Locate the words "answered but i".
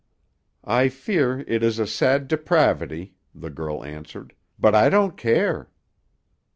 3.85-4.89